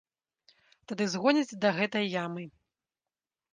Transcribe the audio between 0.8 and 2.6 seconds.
Тады згоняць да гэтай ямы.